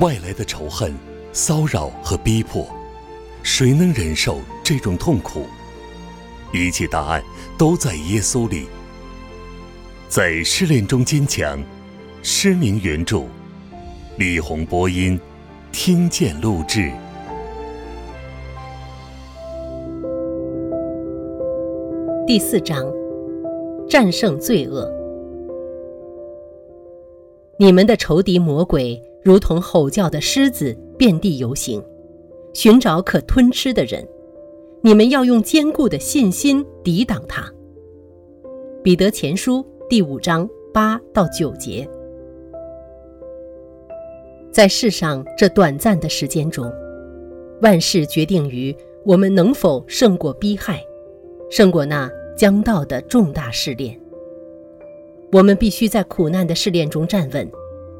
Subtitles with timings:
[0.00, 0.94] 外来的仇恨、
[1.32, 2.66] 骚扰和逼迫，
[3.42, 5.46] 谁能忍受这种痛苦？
[6.52, 7.22] 一切答案
[7.56, 8.66] 都在耶稣里。
[10.06, 11.58] 在失恋中坚强，
[12.22, 13.22] 失明原著，
[14.18, 15.18] 李红播音，
[15.72, 16.92] 听见录制。
[22.26, 22.84] 第四章，
[23.88, 24.86] 战胜罪恶。
[27.58, 31.82] 你们的仇敌魔鬼如同吼叫的狮子，遍地游行，
[32.54, 34.06] 寻找可吞吃的人。
[34.82, 37.52] 你们要用坚固的信心抵挡他。
[38.84, 41.84] 彼得前书第五章八到九节。
[44.52, 46.72] 在世上这短暂的时间中，
[47.62, 48.72] 万事决定于
[49.04, 50.80] 我们能否胜过逼害，
[51.50, 54.00] 胜过那将到的重大试炼。
[55.32, 57.50] 我们必须在苦难的试炼中站稳，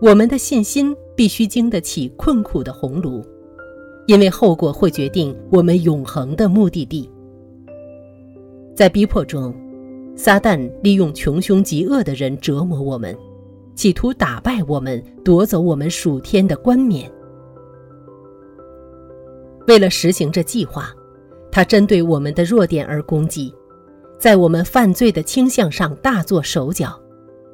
[0.00, 3.22] 我们的信心必须经得起困苦的鸿炉。
[4.06, 7.08] 因为后果会决定我们永恒的目的地。
[8.74, 9.54] 在逼迫中，
[10.16, 13.16] 撒旦利用穷凶极恶的人折磨我们，
[13.76, 17.08] 企图打败我们，夺走我们属天的冠冕。
[19.68, 20.92] 为了实行这计划，
[21.52, 23.54] 他针对我们的弱点而攻击，
[24.18, 27.00] 在我们犯罪的倾向上大做手脚，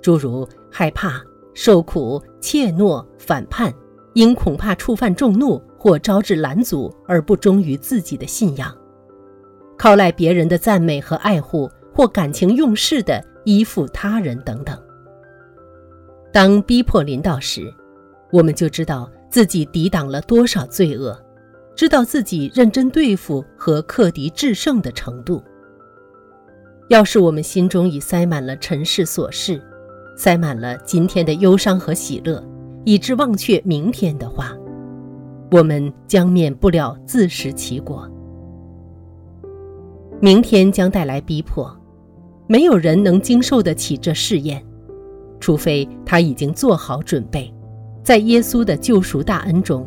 [0.00, 1.20] 诸如害怕、
[1.56, 3.74] 受苦、怯懦、反叛，
[4.12, 5.60] 因恐怕触犯众怒。
[5.78, 8.76] 或招致拦阻而不忠于自己的信仰，
[9.78, 14.76] 靠赖别人的赞美和爱护，或感情用事的依附他人等等。
[16.32, 17.72] 当逼迫临到时，
[18.32, 21.16] 我们就知道自己抵挡了多少罪恶，
[21.76, 25.40] 知道自己认真对付和克敌制胜的程度。
[26.88, 29.62] 要是我们心中已塞满了尘世琐事，
[30.16, 32.42] 塞满了今天的忧伤和喜乐，
[32.84, 34.52] 以致忘却明天的话。
[35.52, 38.10] 我们将免不了自食其果。
[40.20, 41.70] 明天将带来逼迫，
[42.48, 44.64] 没有人能经受得起这试验，
[45.38, 47.52] 除非他已经做好准备，
[48.02, 49.86] 在耶稣的救赎大恩中，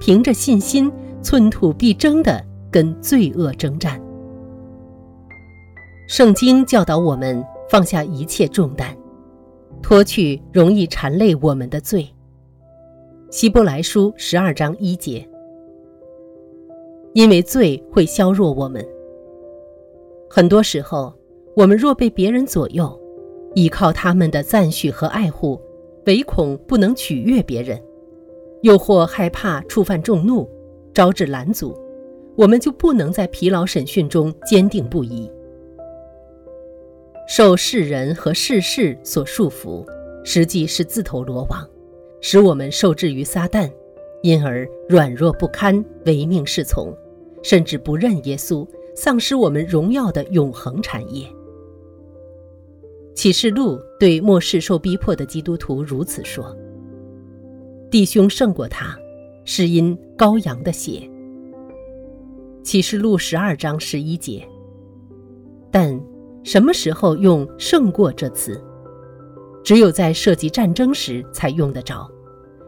[0.00, 4.00] 凭着信心寸土必争地跟罪恶征战。
[6.08, 8.96] 圣经教导我们放下一切重担，
[9.84, 12.08] 脱去容易缠累我们的罪。
[13.30, 15.28] 希伯来书十二章一节，
[17.12, 18.82] 因为罪会削弱我们。
[20.30, 21.12] 很多时候，
[21.54, 22.98] 我们若被别人左右，
[23.54, 25.60] 依靠他们的赞许和爱护，
[26.06, 27.78] 唯恐不能取悦别人，
[28.62, 30.48] 又或害怕触犯众怒，
[30.94, 31.78] 招致拦阻，
[32.36, 35.30] 我们就不能在疲劳审讯中坚定不移。
[37.26, 39.84] 受世人和世事所束缚，
[40.24, 41.68] 实际是自投罗网。
[42.20, 43.70] 使我们受制于撒旦，
[44.22, 46.96] 因而软弱不堪、唯命是从，
[47.42, 51.26] 甚至不认耶稣，丧失我们荣耀的永恒产业。
[53.14, 56.56] 启示录对末世受逼迫的基督徒如此说
[57.90, 58.98] ：“弟兄胜过他，
[59.44, 61.08] 是因羔羊的血。”
[62.64, 64.42] 启示录十二章十一节。
[65.70, 66.00] 但
[66.44, 68.62] 什么时候用“胜过”这词？
[69.64, 72.08] 只有在涉及战争时才用得着。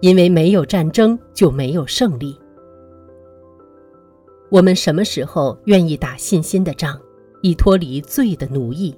[0.00, 2.38] 因为没有战争，就没有胜利。
[4.48, 6.96] 我们什么时候愿意打信心的仗，
[7.42, 8.96] 以脱离罪的奴役？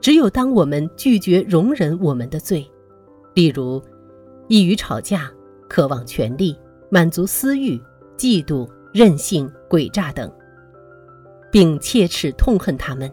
[0.00, 2.66] 只有当我们拒绝容忍我们的罪，
[3.34, 3.82] 例如
[4.48, 5.30] 易于吵架、
[5.68, 6.56] 渴望权力、
[6.90, 7.78] 满足私欲、
[8.16, 10.32] 嫉妒、任性、诡诈等，
[11.52, 13.12] 并切齿痛恨他们，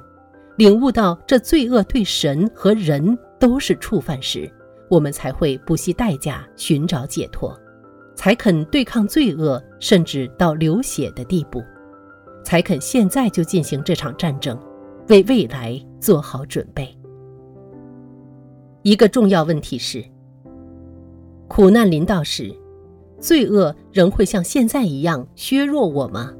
[0.58, 4.52] 领悟到这罪恶对神和人都是触犯时。
[4.88, 7.60] 我们才会不惜代价寻找解脱，
[8.16, 11.60] 才肯对抗罪恶，甚至到流血的地步，
[12.44, 14.56] 才肯现在就进行这场战争，
[15.08, 16.96] 为未来做好准备。
[18.84, 20.06] 一个重要问题是：
[21.48, 22.56] 苦难临到时，
[23.20, 26.32] 罪恶仍会像现在一样削弱我吗？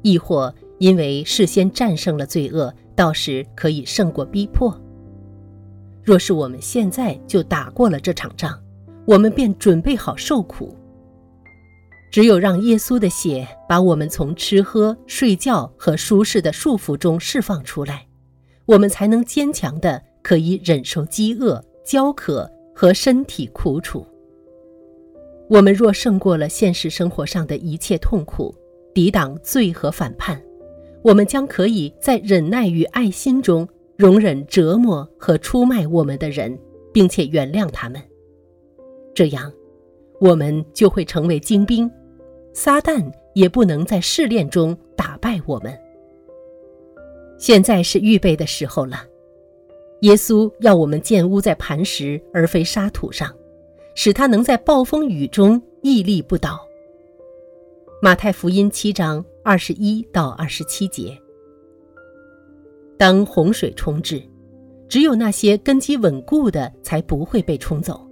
[0.00, 4.78] 亦或因为事先战胜了罪恶，到时可以胜过逼迫？
[6.02, 8.60] 若是我们现在就打过了这场仗，
[9.06, 10.76] 我们便准备好受苦。
[12.10, 18.06] 只有让耶稣的血把我们从吃喝、睡觉和舒适的束缚中释放出来，
[18.66, 24.06] 我们才能坚强的可以忍受饥饿、焦渴和身体苦楚。
[25.48, 28.54] 我们若胜过了现实生活上的一切痛苦，
[28.92, 30.38] 抵挡罪和反叛，
[31.02, 33.68] 我们将可以在忍耐与爱心中。
[33.94, 36.58] 容忍折磨和出卖我们的人，
[36.92, 38.02] 并且原谅他们，
[39.14, 39.52] 这样，
[40.18, 41.88] 我们就会成为精兵，
[42.52, 45.78] 撒旦也不能在试炼中打败我们。
[47.38, 49.04] 现在是预备的时候了。
[50.00, 53.32] 耶稣要我们建屋在磐石而非沙土上，
[53.94, 56.66] 使它能在暴风雨中屹立不倒。
[58.00, 61.18] 马太福音七章二十一到二十七节。
[62.96, 64.22] 当洪水冲至，
[64.88, 68.08] 只有那些根基稳固的才不会被冲走。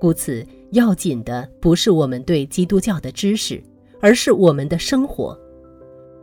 [0.00, 3.62] 故此，要紧的不是我们对基督教的知识，
[4.00, 5.38] 而是我们的生活。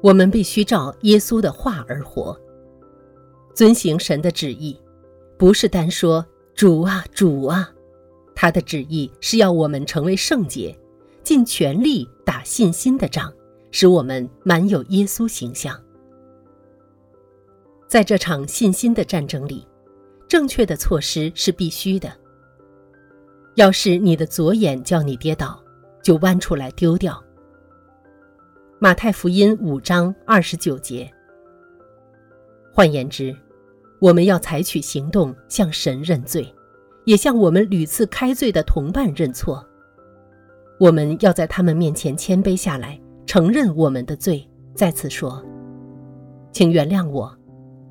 [0.01, 2.35] 我们必须照耶稣的话而活，
[3.53, 4.79] 遵行神的旨意，
[5.37, 6.25] 不是单说
[6.55, 7.71] “主啊，主啊”。
[8.33, 10.77] 他的旨意是要我们成为圣洁，
[11.23, 13.33] 尽全力打信心的仗，
[13.77, 15.77] 使我们满有耶稣形象。
[17.89, 19.67] 在这场信心的战争里，
[20.29, 22.09] 正确的措施是必须的。
[23.55, 25.61] 要是你的左眼叫你跌倒，
[26.01, 27.21] 就弯出来丢掉。
[28.79, 31.11] 马太福音五章二十九节。
[32.71, 33.35] 换言之，
[33.99, 36.49] 我们要采取行动向神认罪，
[37.03, 39.67] 也向我们屡次开罪的同伴认错。
[40.79, 45.43] 我们要在他们面前谦卑下来，承认我们的罪，再次说
[46.51, 47.35] ：“请原谅我，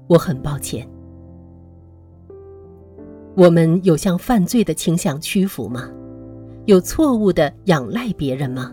[0.07, 0.89] 我很抱歉。”
[3.37, 5.91] 我们有向犯罪的倾向屈服吗？
[6.67, 8.73] 有错误的仰赖别人吗？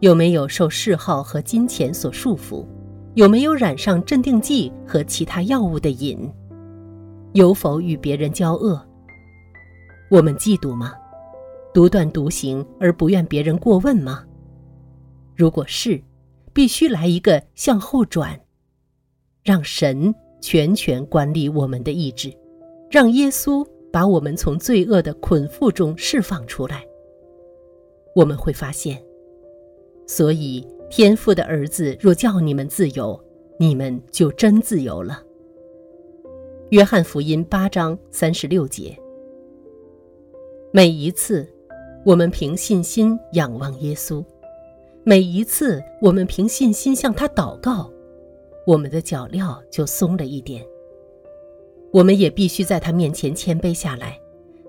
[0.00, 2.64] 有没有受嗜好和金钱所束缚？
[3.14, 6.18] 有没有染上镇定剂和其他药物的瘾？
[7.34, 8.80] 有否与别人交恶？
[10.10, 10.92] 我们嫉妒吗？
[11.72, 14.24] 独断独行而不愿别人过问吗？
[15.34, 16.00] 如果是，
[16.52, 18.40] 必须来一个向后转，
[19.42, 22.32] 让神全权管理我们的意志，
[22.90, 26.84] 让耶稣把我们从罪恶的捆缚中释放出来。
[28.14, 29.02] 我们会发现。
[30.06, 33.18] 所以，天父的儿子若叫你们自由，
[33.58, 35.22] 你们就真自由了。
[36.70, 38.96] 约翰福音八章三十六节。
[40.72, 41.48] 每一次，
[42.04, 44.24] 我们凭信心仰望耶稣；
[45.06, 47.92] 每一次，我们凭信心向他祷告，
[48.66, 50.64] 我们的脚镣就松了一点。
[51.92, 54.18] 我们也必须在他面前谦卑下来，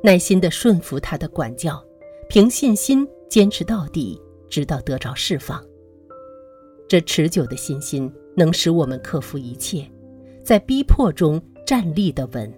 [0.04, 1.82] 耐心地顺服他的管教，
[2.28, 4.22] 凭信心坚持到底。
[4.48, 5.62] 直到得着释放，
[6.88, 9.86] 这持久的信心能使我们克服一切，
[10.44, 12.54] 在逼迫中站立的稳。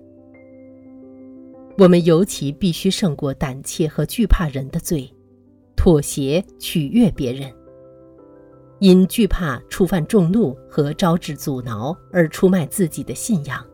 [1.77, 5.09] 我们尤其必须胜过胆怯和惧怕人的罪，
[5.75, 7.51] 妥协取悦别人，
[8.79, 13.65] 因惧怕触犯众怒和招致阻挠而出卖自己的信仰。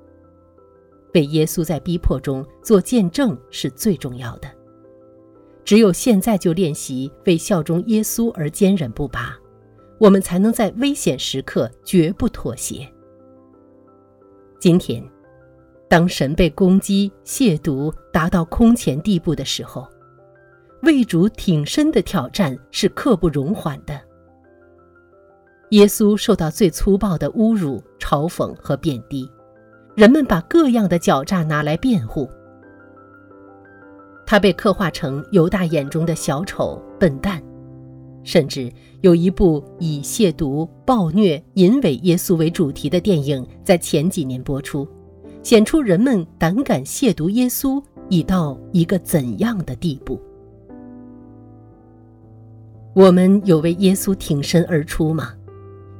[1.13, 4.47] 为耶稣在逼迫中做见证是最重要的。
[5.65, 9.37] 只有现在就练习为效忠耶稣而坚忍不拔，
[9.97, 12.87] 我们才能在危险时刻绝不妥协。
[14.59, 15.03] 今天，
[15.89, 19.87] 当神被攻击、亵渎达到空前地步的时候，
[20.81, 24.01] 为主挺身的挑战是刻不容缓的。
[25.73, 29.27] 耶稣受到最粗暴的侮辱、嘲讽和贬低，
[29.95, 32.29] 人们把各样的狡诈拿来辩护。
[34.23, 37.41] 他被刻画成犹大眼中的小丑、笨蛋，
[38.23, 44.87] 甚至有一部以亵渎、暴虐、淫猥耶稣为主题的电影在前几年播出，
[45.41, 50.21] 显出人们胆敢亵渎耶稣已到一个怎样的地步。
[52.93, 55.33] 我们有为耶稣挺身而出吗？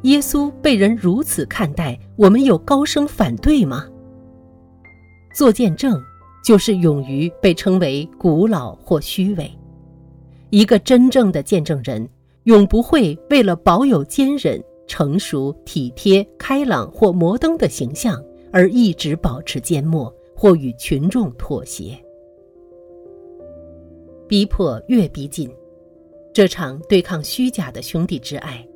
[0.04, 3.88] 耶稣被人如此看待，我们有高声反对吗？
[5.36, 6.02] 做见证。
[6.44, 9.50] 就是勇于被称为古老或虚伪。
[10.50, 12.06] 一个真正的见证人，
[12.44, 21.98] 永不会为了保有坚韧、成熟、体贴、开朗或摩登的形象而一直保持缄默或与群众妥协。
[24.28, 25.50] 逼迫越逼近，
[26.34, 28.68] 这场对抗虚假的兄弟之爱、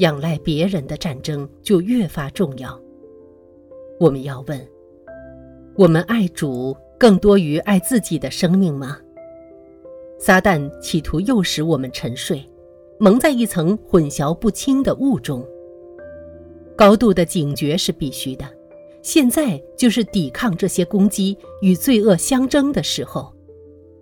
[0.00, 2.78] 仰赖别人的战争就越发重要。
[3.98, 4.68] 我们要问：
[5.76, 6.76] 我们爱主？
[6.98, 8.98] 更多于爱自己的生命吗？
[10.18, 12.46] 撒旦企图诱使我们沉睡，
[12.98, 15.46] 蒙在一层混淆不清的雾中。
[16.76, 18.46] 高度的警觉是必须的。
[19.02, 23.32] 现在就是抵抗这些攻击与罪恶相争的时候，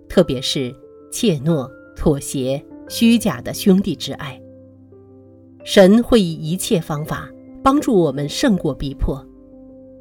[0.08, 0.74] 特别是
[1.12, 4.40] 怯懦、妥协、虚假的兄弟之爱。
[5.70, 7.28] 神会以一切方法
[7.62, 9.22] 帮助我们胜过逼迫，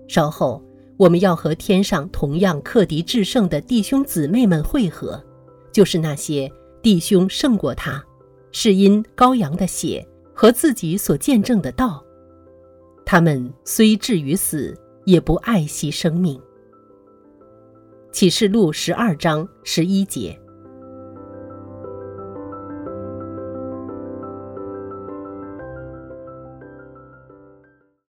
[0.07, 0.63] 稍后
[0.95, 5.21] 我们要和天上同样克敌制胜的弟兄姊妹们汇合，
[5.73, 6.49] 就是那些
[6.81, 8.01] 弟兄胜过他，
[8.53, 12.01] 是因羔羊的血和自己所见证的道。
[13.05, 16.39] 他们虽至于死，也不爱惜生命。
[18.13, 20.39] 启示录十二章十一节。